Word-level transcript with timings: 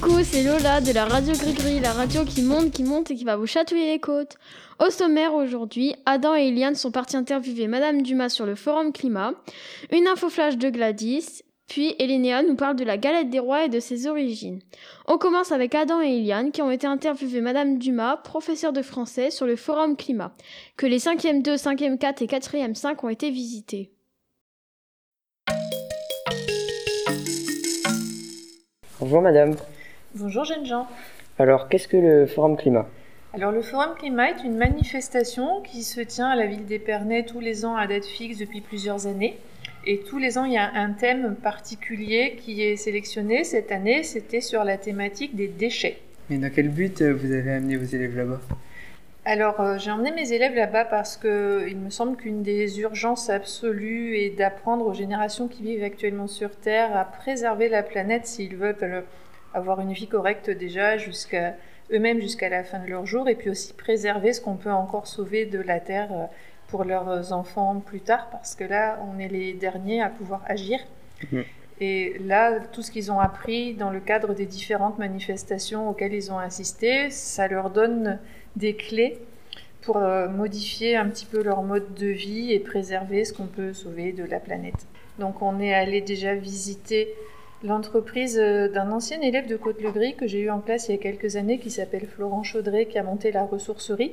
Coucou, 0.00 0.22
c'est 0.22 0.44
Lola 0.44 0.80
de 0.80 0.92
la 0.92 1.06
radio 1.06 1.32
Gris-Gris, 1.32 1.80
la 1.80 1.92
radio 1.92 2.24
qui 2.24 2.42
monte, 2.42 2.70
qui 2.70 2.84
monte 2.84 3.10
et 3.10 3.16
qui 3.16 3.24
va 3.24 3.36
vous 3.36 3.46
chatouiller 3.46 3.90
les 3.90 3.98
côtes. 3.98 4.36
Au 4.78 4.90
sommaire 4.90 5.34
aujourd'hui, 5.34 5.96
Adam 6.06 6.36
et 6.36 6.48
Eliane 6.48 6.76
sont 6.76 6.92
partis 6.92 7.16
interviewer 7.16 7.66
Madame 7.66 8.02
Dumas 8.02 8.28
sur 8.28 8.46
le 8.46 8.54
forum 8.54 8.92
climat, 8.92 9.32
une 9.90 10.06
info 10.06 10.28
flash 10.28 10.56
de 10.56 10.70
Gladys, 10.70 11.42
puis 11.66 11.96
Elénéa 11.98 12.42
nous 12.42 12.54
parle 12.54 12.76
de 12.76 12.84
la 12.84 12.96
galette 12.96 13.30
des 13.30 13.40
rois 13.40 13.64
et 13.64 13.68
de 13.68 13.80
ses 13.80 14.06
origines. 14.06 14.60
On 15.06 15.18
commence 15.18 15.50
avec 15.50 15.74
Adam 15.74 16.00
et 16.00 16.18
Eliane 16.18 16.52
qui 16.52 16.62
ont 16.62 16.70
été 16.70 16.86
interviewés 16.86 17.40
Madame 17.40 17.78
Dumas, 17.78 18.18
professeure 18.18 18.72
de 18.72 18.82
français, 18.82 19.30
sur 19.30 19.46
le 19.46 19.56
forum 19.56 19.96
climat, 19.96 20.32
que 20.76 20.86
les 20.86 20.98
5e 20.98 21.42
2, 21.42 21.56
5e 21.56 21.98
4 21.98 22.22
et 22.22 22.26
4e 22.26 22.74
5 22.74 23.02
ont 23.02 23.08
été 23.08 23.30
visités. 23.30 23.90
Bonjour 29.00 29.22
madame. 29.22 29.56
Bonjour 30.14 30.44
jeunes 30.44 30.64
gens. 30.64 30.86
Alors 31.38 31.68
qu'est-ce 31.68 31.86
que 31.86 31.98
le 31.98 32.26
Forum 32.26 32.56
Climat? 32.56 32.86
Alors 33.34 33.52
le 33.52 33.60
Forum 33.60 33.90
Climat 33.98 34.30
est 34.30 34.42
une 34.42 34.56
manifestation 34.56 35.60
qui 35.60 35.82
se 35.82 36.00
tient 36.00 36.28
à 36.30 36.34
la 36.34 36.46
ville 36.46 36.64
d'Épernay 36.64 37.26
tous 37.26 37.40
les 37.40 37.66
ans 37.66 37.76
à 37.76 37.86
date 37.86 38.06
fixe 38.06 38.38
depuis 38.38 38.62
plusieurs 38.62 39.06
années. 39.06 39.36
Et 39.86 40.00
tous 40.00 40.16
les 40.16 40.38
ans, 40.38 40.46
il 40.46 40.54
y 40.54 40.56
a 40.56 40.70
un 40.74 40.92
thème 40.92 41.36
particulier 41.36 42.36
qui 42.40 42.62
est 42.62 42.76
sélectionné. 42.76 43.44
Cette 43.44 43.70
année, 43.70 44.02
c'était 44.02 44.40
sur 44.40 44.64
la 44.64 44.78
thématique 44.78 45.36
des 45.36 45.46
déchets. 45.46 45.98
Mais 46.30 46.38
dans 46.38 46.50
quel 46.50 46.70
but 46.70 47.02
euh, 47.02 47.12
vous 47.12 47.30
avez 47.30 47.52
amené 47.52 47.76
vos 47.76 47.84
élèves 47.84 48.16
là-bas? 48.16 48.40
Alors, 49.26 49.60
euh, 49.60 49.76
j'ai 49.76 49.90
emmené 49.90 50.10
mes 50.10 50.32
élèves 50.32 50.54
là-bas 50.54 50.86
parce 50.86 51.18
que 51.18 51.66
il 51.68 51.76
me 51.76 51.90
semble 51.90 52.16
qu'une 52.16 52.42
des 52.42 52.80
urgences 52.80 53.28
absolues 53.28 54.16
est 54.16 54.30
d'apprendre 54.30 54.86
aux 54.86 54.94
générations 54.94 55.48
qui 55.48 55.62
vivent 55.62 55.84
actuellement 55.84 56.28
sur 56.28 56.50
Terre 56.56 56.96
à 56.96 57.04
préserver 57.04 57.68
la 57.68 57.82
planète 57.82 58.26
s'ils 58.26 58.56
veulent 58.56 58.74
euh, 58.82 59.02
avoir 59.54 59.80
une 59.80 59.92
vie 59.92 60.08
correcte 60.08 60.50
déjà 60.50 60.96
jusqu'à 60.96 61.54
eux-mêmes 61.92 62.20
jusqu'à 62.20 62.48
la 62.48 62.64
fin 62.64 62.78
de 62.78 62.88
leur 62.88 63.06
jour 63.06 63.28
et 63.28 63.34
puis 63.34 63.50
aussi 63.50 63.72
préserver 63.72 64.32
ce 64.32 64.40
qu'on 64.40 64.56
peut 64.56 64.70
encore 64.70 65.06
sauver 65.06 65.46
de 65.46 65.58
la 65.58 65.80
Terre 65.80 66.12
euh, 66.12 66.26
pour 66.68 66.84
leurs 66.84 67.32
enfants 67.32 67.80
plus 67.80 68.00
tard 68.00 68.28
parce 68.30 68.54
que 68.54 68.64
là, 68.64 68.98
on 69.10 69.18
est 69.18 69.28
les 69.28 69.54
derniers 69.54 70.02
à 70.02 70.10
pouvoir 70.10 70.42
agir. 70.46 70.78
Mhm. 71.32 71.44
Et 71.80 72.18
là, 72.18 72.58
tout 72.60 72.82
ce 72.82 72.90
qu'ils 72.90 73.12
ont 73.12 73.20
appris 73.20 73.74
dans 73.74 73.90
le 73.90 74.00
cadre 74.00 74.34
des 74.34 74.46
différentes 74.46 74.98
manifestations 74.98 75.88
auxquelles 75.88 76.12
ils 76.12 76.32
ont 76.32 76.38
assisté, 76.38 77.08
ça 77.10 77.46
leur 77.46 77.70
donne 77.70 78.18
des 78.56 78.74
clés 78.74 79.18
pour 79.82 79.98
euh, 79.98 80.28
modifier 80.28 80.96
un 80.96 81.08
petit 81.08 81.24
peu 81.24 81.42
leur 81.42 81.62
mode 81.62 81.94
de 81.94 82.08
vie 82.08 82.52
et 82.52 82.58
préserver 82.58 83.24
ce 83.24 83.32
qu'on 83.32 83.46
peut 83.46 83.72
sauver 83.72 84.12
de 84.12 84.24
la 84.24 84.40
planète. 84.40 84.86
Donc 85.18 85.40
on 85.40 85.60
est 85.60 85.72
allé 85.72 86.00
déjà 86.00 86.34
visiter 86.34 87.14
l'entreprise 87.62 88.38
euh, 88.38 88.68
d'un 88.68 88.90
ancien 88.92 89.20
élève 89.20 89.46
de 89.46 89.56
Côte-le-Gris 89.56 90.14
que 90.14 90.26
j'ai 90.26 90.40
eu 90.40 90.50
en 90.50 90.60
classe 90.60 90.88
il 90.88 90.92
y 90.92 90.94
a 90.94 90.98
quelques 90.98 91.36
années 91.36 91.58
qui 91.58 91.70
s'appelle 91.70 92.06
Florent 92.06 92.42
Chaudré 92.42 92.86
qui 92.86 92.98
a 92.98 93.02
monté 93.02 93.32
la 93.32 93.44
ressourcerie 93.44 94.12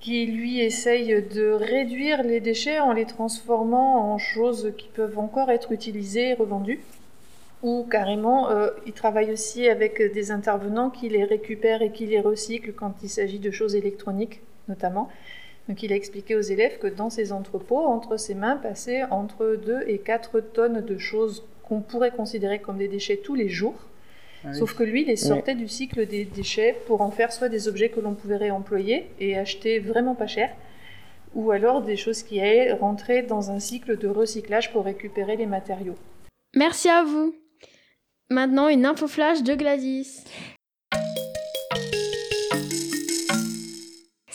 qui 0.00 0.26
lui 0.26 0.60
essaye 0.60 1.22
de 1.22 1.50
réduire 1.50 2.22
les 2.22 2.40
déchets 2.40 2.78
en 2.78 2.92
les 2.92 3.04
transformant 3.04 4.12
en 4.12 4.18
choses 4.18 4.72
qui 4.78 4.88
peuvent 4.88 5.18
encore 5.18 5.50
être 5.50 5.72
utilisées 5.72 6.30
et 6.30 6.34
revendues 6.34 6.80
ou 7.62 7.86
carrément, 7.90 8.50
euh, 8.50 8.68
il 8.86 8.92
travaille 8.92 9.32
aussi 9.32 9.68
avec 9.68 10.00
des 10.12 10.30
intervenants 10.30 10.90
qui 10.90 11.08
les 11.08 11.24
récupèrent 11.24 11.82
et 11.82 11.90
qui 11.90 12.06
les 12.06 12.20
recyclent 12.20 12.72
quand 12.72 12.94
il 13.02 13.08
s'agit 13.08 13.40
de 13.40 13.50
choses 13.50 13.74
électroniques, 13.74 14.40
notamment. 14.68 15.08
Donc 15.68 15.82
il 15.82 15.92
a 15.92 15.96
expliqué 15.96 16.36
aux 16.36 16.40
élèves 16.40 16.78
que 16.78 16.86
dans 16.86 17.10
ces 17.10 17.32
entrepôts, 17.32 17.84
entre 17.84 18.16
ses 18.16 18.34
mains 18.34 18.56
passaient 18.56 19.02
entre 19.10 19.58
2 19.66 19.82
et 19.88 19.98
4 19.98 20.40
tonnes 20.40 20.80
de 20.82 20.98
choses 20.98 21.44
qu'on 21.68 21.80
pourrait 21.80 22.10
considérer 22.10 22.58
comme 22.58 22.78
des 22.78 22.88
déchets 22.88 23.18
tous 23.18 23.34
les 23.34 23.48
jours. 23.48 23.74
Ah 24.44 24.54
Sauf 24.54 24.74
que 24.74 24.84
lui, 24.84 25.02
il 25.02 25.08
les 25.08 25.16
sortait 25.16 25.54
du 25.54 25.68
cycle 25.68 26.06
des 26.06 26.24
déchets 26.24 26.76
pour 26.86 27.00
en 27.00 27.10
faire 27.10 27.32
soit 27.32 27.48
des 27.48 27.68
objets 27.68 27.88
que 27.88 28.00
l'on 28.00 28.14
pouvait 28.14 28.36
réemployer 28.36 29.10
et 29.18 29.36
acheter 29.36 29.80
vraiment 29.80 30.14
pas 30.14 30.28
cher, 30.28 30.50
ou 31.34 31.50
alors 31.50 31.82
des 31.82 31.96
choses 31.96 32.22
qui 32.22 32.40
allaient 32.40 32.72
rentrer 32.72 33.22
dans 33.22 33.50
un 33.50 33.58
cycle 33.58 33.98
de 33.98 34.08
recyclage 34.08 34.72
pour 34.72 34.84
récupérer 34.84 35.36
les 35.36 35.46
matériaux. 35.46 35.96
Merci 36.54 36.88
à 36.88 37.02
vous. 37.02 37.34
Maintenant, 38.30 38.68
une 38.68 38.86
info 38.86 39.08
flash 39.08 39.42
de 39.42 39.54
Gladys. 39.54 40.24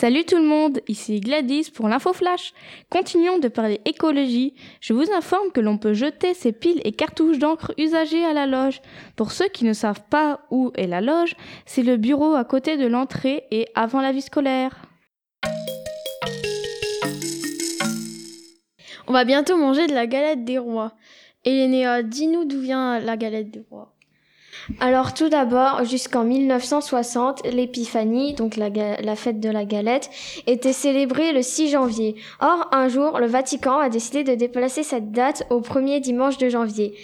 Salut 0.00 0.24
tout 0.24 0.36
le 0.36 0.44
monde, 0.44 0.80
ici 0.86 1.18
Gladys 1.18 1.72
pour 1.74 1.88
l'info 1.88 2.12
flash. 2.12 2.52
Continuons 2.88 3.40
de 3.40 3.48
parler 3.48 3.80
écologie. 3.84 4.54
Je 4.80 4.92
vous 4.92 5.10
informe 5.10 5.50
que 5.50 5.60
l'on 5.60 5.76
peut 5.76 5.92
jeter 5.92 6.34
ses 6.34 6.52
piles 6.52 6.80
et 6.84 6.92
cartouches 6.92 7.40
d'encre 7.40 7.72
usagées 7.78 8.24
à 8.24 8.32
la 8.32 8.46
loge. 8.46 8.80
Pour 9.16 9.32
ceux 9.32 9.48
qui 9.48 9.64
ne 9.64 9.72
savent 9.72 10.04
pas 10.08 10.38
où 10.52 10.70
est 10.76 10.86
la 10.86 11.00
loge, 11.00 11.34
c'est 11.66 11.82
le 11.82 11.96
bureau 11.96 12.34
à 12.34 12.44
côté 12.44 12.76
de 12.76 12.86
l'entrée 12.86 13.42
et 13.50 13.66
avant 13.74 14.00
la 14.00 14.12
vie 14.12 14.22
scolaire. 14.22 14.82
On 19.08 19.12
va 19.12 19.24
bientôt 19.24 19.56
manger 19.56 19.88
de 19.88 19.94
la 19.94 20.06
galette 20.06 20.44
des 20.44 20.58
rois. 20.58 20.92
Elénéa, 21.44 22.04
dis-nous 22.04 22.44
d'où 22.44 22.60
vient 22.60 23.00
la 23.00 23.16
galette 23.16 23.50
des 23.50 23.64
rois. 23.68 23.97
Alors 24.80 25.14
tout 25.14 25.28
d'abord, 25.28 25.84
jusqu'en 25.84 26.24
1960, 26.24 27.46
l'épiphanie, 27.46 28.34
donc 28.34 28.56
la, 28.56 29.16
fête 29.16 29.40
de 29.40 29.50
la 29.50 29.64
galette, 29.64 30.10
était 30.46 30.72
célébrée 30.72 31.32
le 31.32 31.42
6 31.42 31.70
janvier. 31.70 32.16
Or, 32.40 32.68
un 32.72 32.88
jour, 32.88 33.18
le 33.18 33.26
Vatican 33.26 33.78
a 33.78 33.88
décidé 33.88 34.24
de 34.24 34.34
déplacer 34.34 34.82
cette 34.82 35.10
date 35.12 35.44
au 35.50 35.60
premier 35.60 36.00
dimanche 36.00 36.38
de 36.38 36.48
janvier. 36.48 36.94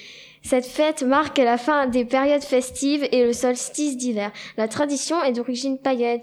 Cette 0.46 0.66
fête 0.66 1.02
marque 1.02 1.38
la 1.38 1.56
fin 1.56 1.86
des 1.86 2.04
périodes 2.04 2.44
festives 2.44 3.08
et 3.12 3.24
le 3.24 3.32
solstice 3.32 3.96
d'hiver. 3.96 4.30
La 4.58 4.68
tradition 4.68 5.22
est 5.22 5.32
d'origine 5.32 5.78
païenne. 5.78 6.20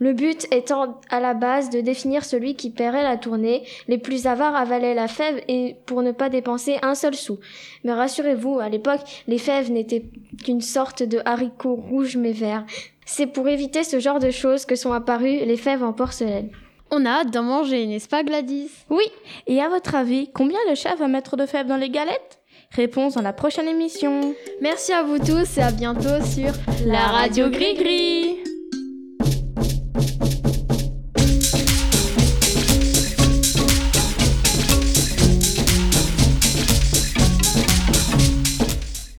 Le 0.00 0.12
but 0.12 0.48
étant 0.52 1.00
à 1.08 1.20
la 1.20 1.34
base 1.34 1.70
de 1.70 1.80
définir 1.80 2.24
celui 2.24 2.56
qui 2.56 2.70
paierait 2.70 3.04
la 3.04 3.16
tournée. 3.16 3.62
Les 3.86 3.98
plus 3.98 4.26
avares 4.26 4.56
avalaient 4.56 4.94
la 4.94 5.06
fève 5.06 5.40
et 5.46 5.76
pour 5.86 6.02
ne 6.02 6.10
pas 6.10 6.28
dépenser 6.28 6.78
un 6.82 6.96
seul 6.96 7.14
sou. 7.14 7.38
Mais 7.84 7.92
rassurez-vous, 7.92 8.58
à 8.58 8.68
l'époque, 8.68 9.22
les 9.28 9.38
fèves 9.38 9.70
n'étaient 9.70 10.04
qu'une 10.44 10.62
sorte 10.62 11.04
de 11.04 11.20
haricots 11.24 11.76
rouges 11.76 12.16
mais 12.16 12.32
verts. 12.32 12.66
C'est 13.06 13.28
pour 13.28 13.48
éviter 13.48 13.84
ce 13.84 14.00
genre 14.00 14.18
de 14.18 14.32
choses 14.32 14.66
que 14.66 14.74
sont 14.74 14.92
apparues 14.92 15.44
les 15.44 15.56
fèves 15.56 15.84
en 15.84 15.92
porcelaine. 15.92 16.50
On 16.90 17.06
a 17.06 17.20
hâte 17.20 17.30
d'en 17.30 17.44
manger, 17.44 17.86
n'est-ce 17.86 18.08
pas 18.08 18.24
Gladys 18.24 18.70
Oui, 18.90 19.04
et 19.46 19.62
à 19.62 19.68
votre 19.68 19.94
avis, 19.94 20.28
combien 20.34 20.58
le 20.68 20.74
chef 20.74 20.98
va 20.98 21.06
mettre 21.06 21.36
de 21.36 21.46
fèves 21.46 21.68
dans 21.68 21.76
les 21.76 21.88
galettes? 21.90 22.39
Réponse 22.76 23.14
dans 23.14 23.22
la 23.22 23.32
prochaine 23.32 23.66
émission. 23.66 24.32
Merci 24.60 24.92
à 24.92 25.02
vous 25.02 25.18
tous 25.18 25.58
et 25.58 25.60
à 25.60 25.72
bientôt 25.72 26.24
sur 26.24 26.52
la 26.86 27.00
radio 27.08 27.50
Gris 27.50 27.74
Gris. 27.74 28.39